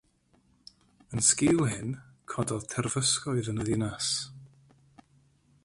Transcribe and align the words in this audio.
Yn 1.15 1.21
sgil 1.27 1.59
hyn, 1.73 1.91
cododd 2.33 2.65
terfysgoedd 2.73 3.51
yn 3.53 3.61
y 3.63 3.67
ddinas. 3.69 4.09